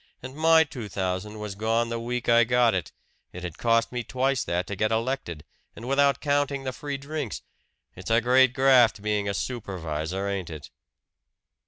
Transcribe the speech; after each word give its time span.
And 0.23 0.35
my 0.35 0.63
two 0.63 0.89
thousand 0.89 1.37
was 1.37 1.53
gone 1.53 1.89
the 1.89 1.99
week 1.99 2.27
I 2.27 2.43
got 2.43 2.73
it 2.73 2.91
it 3.33 3.43
had 3.43 3.59
cost 3.59 3.91
me 3.91 4.03
twice 4.03 4.43
that 4.43 4.65
to 4.65 4.75
get 4.75 4.91
elected 4.91 5.43
and 5.75 5.87
without 5.87 6.19
counting 6.21 6.63
the 6.63 6.73
free 6.73 6.97
drinks. 6.97 7.43
It's 7.95 8.09
a 8.09 8.19
great 8.19 8.55
graft, 8.55 9.03
being 9.03 9.29
a 9.29 9.35
supervisor, 9.35 10.27
ain't 10.27 10.49
it?" 10.49 10.71